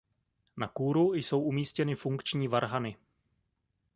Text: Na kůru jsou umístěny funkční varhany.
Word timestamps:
Na 0.57 0.67
kůru 0.67 1.13
jsou 1.13 1.41
umístěny 1.41 1.95
funkční 1.95 2.47
varhany. 2.47 2.97